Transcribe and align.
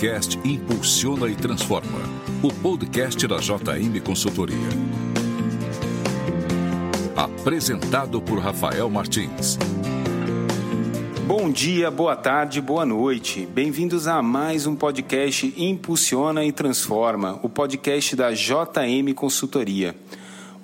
podcast 0.00 0.38
Impulsiona 0.42 1.28
e 1.28 1.36
Transforma, 1.36 1.98
o 2.42 2.50
podcast 2.50 3.28
da 3.28 3.36
JM 3.36 4.00
Consultoria. 4.02 4.56
Apresentado 7.14 8.22
por 8.22 8.38
Rafael 8.38 8.88
Martins. 8.88 9.58
Bom 11.26 11.50
dia, 11.50 11.90
boa 11.90 12.16
tarde, 12.16 12.62
boa 12.62 12.86
noite. 12.86 13.46
Bem-vindos 13.52 14.06
a 14.06 14.22
mais 14.22 14.66
um 14.66 14.74
podcast 14.74 15.52
Impulsiona 15.54 16.46
e 16.46 16.50
Transforma, 16.50 17.38
o 17.42 17.50
podcast 17.50 18.16
da 18.16 18.32
JM 18.32 19.12
Consultoria. 19.14 19.94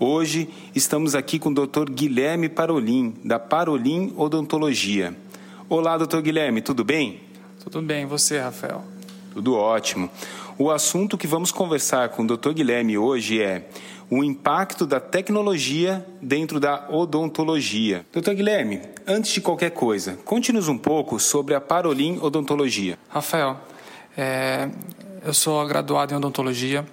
Hoje 0.00 0.48
estamos 0.74 1.14
aqui 1.14 1.38
com 1.38 1.50
o 1.50 1.54
Dr. 1.54 1.90
Guilherme 1.90 2.48
Parolin, 2.48 3.12
da 3.22 3.38
Parolin 3.38 4.14
Odontologia. 4.16 5.14
Olá, 5.68 5.98
doutor 5.98 6.22
Guilherme, 6.22 6.62
tudo 6.62 6.82
bem? 6.82 7.20
Tudo 7.62 7.82
bem, 7.82 8.04
e 8.04 8.06
você, 8.06 8.38
Rafael? 8.38 8.95
Tudo 9.36 9.54
ótimo. 9.54 10.08
O 10.56 10.70
assunto 10.70 11.18
que 11.18 11.26
vamos 11.26 11.52
conversar 11.52 12.08
com 12.08 12.22
o 12.22 12.26
Dr. 12.26 12.54
Guilherme 12.54 12.96
hoje 12.96 13.42
é 13.42 13.68
o 14.10 14.24
impacto 14.24 14.86
da 14.86 14.98
tecnologia 14.98 16.02
dentro 16.22 16.58
da 16.58 16.88
odontologia. 16.88 18.06
Dr. 18.14 18.30
Guilherme, 18.30 18.80
antes 19.06 19.32
de 19.32 19.42
qualquer 19.42 19.72
coisa, 19.72 20.18
conte-nos 20.24 20.68
um 20.68 20.78
pouco 20.78 21.20
sobre 21.20 21.54
a 21.54 21.60
Parolin 21.60 22.18
Odontologia. 22.22 22.98
Rafael, 23.10 23.60
é, 24.16 24.70
eu 25.22 25.34
sou 25.34 25.66
graduado 25.66 26.14
em 26.14 26.16
odontologia, 26.16 26.86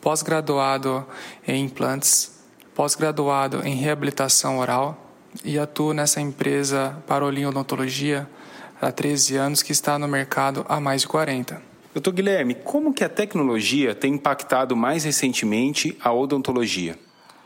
pós-graduado 0.00 1.06
em 1.46 1.62
implantes, 1.66 2.32
pós-graduado 2.74 3.60
em 3.62 3.74
reabilitação 3.74 4.58
oral 4.58 4.96
e 5.44 5.58
atuo 5.58 5.92
nessa 5.92 6.18
empresa 6.18 6.96
Parolin 7.06 7.44
Odontologia 7.44 8.26
há 8.80 8.90
13 8.90 9.36
anos 9.36 9.62
que 9.62 9.72
está 9.72 9.98
no 9.98 10.08
mercado 10.08 10.64
há 10.66 10.80
mais 10.80 11.02
de 11.02 11.08
40. 11.08 11.73
Doutor 11.94 12.12
Guilherme, 12.12 12.56
como 12.56 12.92
que 12.92 13.04
a 13.04 13.08
tecnologia 13.08 13.94
tem 13.94 14.14
impactado 14.14 14.74
mais 14.74 15.04
recentemente 15.04 15.96
a 16.02 16.12
odontologia? 16.12 16.98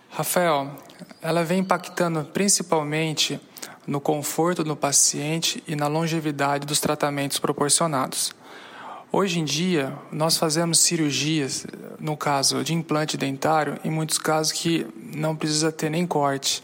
Rafael, 0.09 0.71
ela 1.21 1.45
vem 1.45 1.59
impactando 1.59 2.25
principalmente 2.33 3.39
no 3.87 4.01
conforto 4.01 4.65
do 4.65 4.75
paciente 4.75 5.63
e 5.69 5.77
na 5.77 5.87
longevidade 5.87 6.67
dos 6.67 6.81
tratamentos 6.81 7.39
proporcionados. 7.39 8.35
Hoje 9.13 9.39
em 9.39 9.45
dia, 9.45 9.93
nós 10.11 10.39
fazemos 10.39 10.79
cirurgias, 10.79 11.67
no 12.01 12.17
caso 12.17 12.65
de 12.65 12.73
implante 12.73 13.19
dentário, 13.19 13.79
em 13.85 13.91
muitos 13.91 14.17
casos 14.17 14.53
que 14.53 14.87
não 15.15 15.37
precisa 15.37 15.71
ter 15.71 15.91
nem 15.91 16.07
corte. 16.07 16.62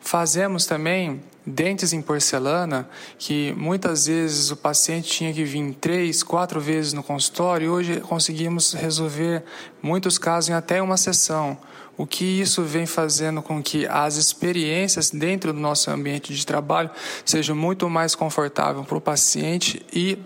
Fazemos 0.00 0.64
também 0.64 1.20
dentes 1.50 1.92
em 1.92 2.00
porcelana, 2.00 2.88
que 3.18 3.52
muitas 3.56 4.06
vezes 4.06 4.50
o 4.50 4.56
paciente 4.56 5.10
tinha 5.10 5.32
que 5.32 5.44
vir 5.44 5.74
três, 5.74 6.22
quatro 6.22 6.60
vezes 6.60 6.92
no 6.92 7.02
consultório, 7.02 7.66
e 7.66 7.68
hoje 7.68 8.00
conseguimos 8.00 8.72
resolver 8.72 9.44
muitos 9.82 10.18
casos 10.18 10.50
em 10.50 10.52
até 10.52 10.80
uma 10.80 10.96
sessão. 10.96 11.58
O 11.96 12.06
que 12.06 12.24
isso 12.24 12.62
vem 12.62 12.86
fazendo 12.86 13.42
com 13.42 13.62
que 13.62 13.86
as 13.86 14.16
experiências 14.16 15.10
dentro 15.10 15.52
do 15.52 15.60
nosso 15.60 15.90
ambiente 15.90 16.34
de 16.34 16.46
trabalho 16.46 16.90
sejam 17.26 17.54
muito 17.54 17.90
mais 17.90 18.14
confortável 18.14 18.84
para 18.84 18.96
o 18.96 19.00
paciente 19.00 19.84
e 19.92 20.16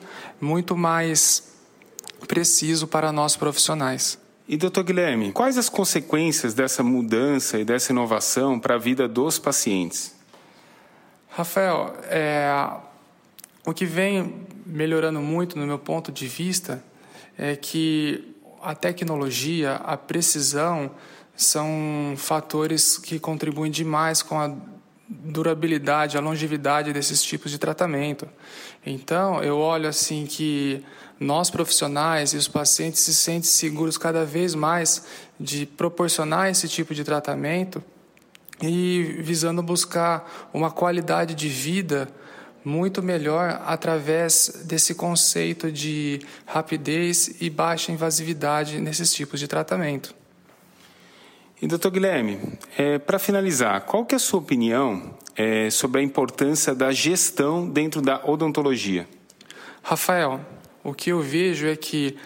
muito 0.41 0.77
mais 0.77 1.43
preciso 2.29 2.87
para 2.87 3.11
nós 3.11 3.37
profissionais. 3.37 4.19
E 4.47 4.57
doutor 4.57 4.85
Guilherme, 4.85 5.33
quais 5.33 5.57
as 5.57 5.69
consequências 5.69 6.53
dessa 6.53 6.83
mudança 6.83 7.59
e 7.59 7.65
dessa 7.65 7.93
inovação 7.93 8.61
para 8.61 8.75
a 8.75 8.79
vida 8.79 9.09
dos 9.09 9.39
pacientes? 9.39 10.14
Rafael, 11.37 11.93
é, 12.05 12.49
o 13.67 13.75
que 13.75 13.85
vem 13.85 14.47
melhorando 14.65 15.21
muito 15.21 15.59
no 15.59 15.67
meu 15.67 15.81
ponto 15.81 16.13
de 16.13 16.29
vista 16.29 16.81
é 17.37 17.57
que 17.57 18.37
a 18.63 18.73
tecnologia, 18.73 19.75
a 19.85 19.97
precisão 19.97 20.93
são 21.35 22.15
fatores 22.17 22.97
que 22.99 23.19
contribuem 23.19 23.69
demais 23.69 24.23
com 24.23 24.39
a 24.39 24.55
durabilidade, 25.09 26.17
a 26.17 26.21
longevidade 26.21 26.93
desses 26.93 27.21
tipos 27.21 27.51
de 27.51 27.59
tratamento. 27.59 28.29
Então, 28.87 29.43
eu 29.43 29.59
olho 29.59 29.89
assim 29.89 30.27
que 30.27 30.85
nós 31.19 31.51
profissionais 31.51 32.33
e 32.33 32.37
os 32.37 32.47
pacientes 32.47 33.01
se 33.01 33.13
sentem 33.13 33.51
seguros 33.51 33.99
cada 33.99 34.25
vez 34.25 34.55
mais 34.55 35.05
de 35.39 35.67
proporcionar 35.67 36.49
esse 36.49 36.69
tipo 36.69 36.95
de 36.95 37.03
tratamento 37.03 37.83
e 38.63 39.17
visando 39.21 39.63
buscar 39.63 40.49
uma 40.53 40.71
qualidade 40.71 41.35
de 41.35 41.49
vida 41.49 42.09
muito 42.65 43.03
melhor 43.03 43.63
através 43.67 44.65
desse 44.65 44.95
conceito 44.95 45.71
de 45.71 46.21
rapidez 46.47 47.37
e 47.41 47.51
baixa 47.51 47.93
invasividade 47.93 48.81
nesses 48.81 49.13
tipos 49.13 49.39
de 49.39 49.47
tratamento. 49.47 50.15
E 51.61 51.67
doutor 51.67 51.91
Guilherme, 51.91 52.59
é, 52.77 52.99
para 52.99 53.19
finalizar, 53.19 53.83
qual 53.83 54.05
que 54.05 54.15
é 54.15 54.17
a 54.17 54.19
sua 54.19 54.41
opinião 54.41 55.15
é, 55.37 55.71
sobre 55.71 56.01
a 56.01 56.05
importância 56.05 56.75
da 56.75 56.91
gestão 56.91 57.69
dentro 57.69 58.01
da 58.01 58.21
odontologia? 58.25 59.07
Rafael, 59.83 60.41
o 60.83 60.95
que 60.95 61.11
eu 61.11 61.21
vejo 61.21 61.67
é 61.67 61.77
que 61.77 62.17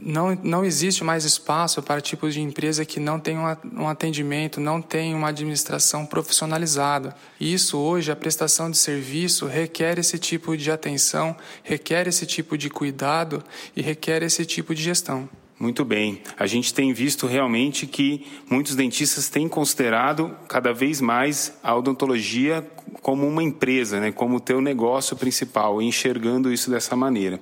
não, 0.00 0.38
não 0.42 0.64
existe 0.64 1.02
mais 1.02 1.24
espaço 1.24 1.82
para 1.82 2.00
tipos 2.00 2.34
de 2.34 2.40
empresa 2.40 2.84
que 2.84 3.00
não 3.00 3.18
tem 3.18 3.36
um 3.38 3.88
atendimento, 3.88 4.60
não 4.60 4.82
tem 4.82 5.14
uma 5.14 5.28
administração 5.28 6.04
profissionalizada. 6.04 7.16
Isso 7.40 7.78
hoje, 7.78 8.10
a 8.10 8.16
prestação 8.16 8.70
de 8.70 8.76
serviço 8.76 9.46
requer 9.46 9.98
esse 9.98 10.18
tipo 10.18 10.56
de 10.56 10.70
atenção, 10.70 11.36
requer 11.62 12.06
esse 12.06 12.26
tipo 12.26 12.56
de 12.58 12.68
cuidado 12.68 13.42
e 13.74 13.82
requer 13.82 14.22
esse 14.22 14.44
tipo 14.44 14.74
de 14.74 14.82
gestão. 14.82 15.28
Muito 15.58 15.86
bem. 15.86 16.20
A 16.38 16.46
gente 16.46 16.74
tem 16.74 16.92
visto 16.92 17.26
realmente 17.26 17.86
que 17.86 18.26
muitos 18.48 18.76
dentistas 18.76 19.30
têm 19.30 19.48
considerado 19.48 20.36
cada 20.46 20.72
vez 20.74 21.00
mais 21.00 21.54
a 21.62 21.74
odontologia 21.74 22.66
como 23.00 23.26
uma 23.26 23.42
empresa, 23.42 23.98
né, 23.98 24.12
como 24.12 24.36
o 24.36 24.40
teu 24.40 24.60
negócio 24.60 25.16
principal, 25.16 25.80
enxergando 25.80 26.52
isso 26.52 26.70
dessa 26.70 26.94
maneira. 26.94 27.40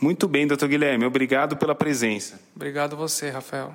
Muito 0.00 0.28
bem, 0.28 0.46
doutor 0.46 0.68
Guilherme, 0.68 1.04
obrigado 1.04 1.56
pela 1.56 1.74
presença. 1.74 2.40
Obrigado 2.54 2.96
você, 2.96 3.30
Rafael. 3.30 3.74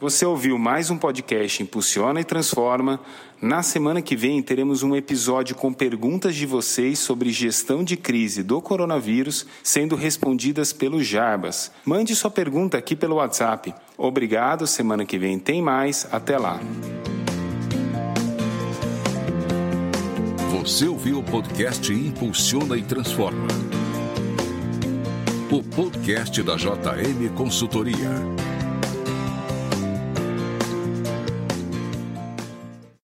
Você 0.00 0.26
ouviu 0.26 0.58
mais 0.58 0.90
um 0.90 0.98
podcast 0.98 1.62
Impulsiona 1.62 2.20
e 2.20 2.24
Transforma. 2.24 3.00
Na 3.40 3.62
semana 3.62 4.02
que 4.02 4.14
vem 4.14 4.42
teremos 4.42 4.82
um 4.82 4.94
episódio 4.94 5.54
com 5.54 5.72
perguntas 5.72 6.34
de 6.34 6.44
vocês 6.46 6.98
sobre 6.98 7.30
gestão 7.30 7.82
de 7.82 7.96
crise 7.96 8.42
do 8.42 8.60
coronavírus 8.60 9.46
sendo 9.62 9.96
respondidas 9.96 10.72
pelo 10.72 11.02
Jarbas. 11.02 11.70
Mande 11.84 12.14
sua 12.14 12.30
pergunta 12.30 12.76
aqui 12.76 12.94
pelo 12.94 13.16
WhatsApp. 13.16 13.74
Obrigado, 13.96 14.66
semana 14.66 15.06
que 15.06 15.18
vem 15.18 15.38
tem 15.38 15.62
mais. 15.62 16.06
Até 16.12 16.36
lá. 16.36 16.60
Você 20.60 20.86
ouviu 20.86 21.18
o 21.18 21.22
podcast 21.22 21.92
Impulsiona 21.92 22.76
e 22.76 22.82
Transforma. 22.82 23.46
O 25.54 25.62
podcast 25.62 26.42
da 26.42 26.56
JM 26.56 27.32
Consultoria. 27.36 28.10